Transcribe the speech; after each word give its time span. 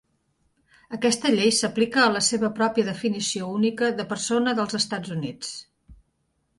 Aquesta 0.97 1.33
llei 1.35 1.53
s'aplica 1.57 2.01
a 2.05 2.15
la 2.15 2.23
seva 2.29 2.51
pròpia 2.61 2.89
definició 2.89 3.53
única 3.61 3.93
de 4.01 4.09
persona 4.15 4.59
dels 4.63 4.83
Estats 4.83 5.19
Units. 5.21 5.55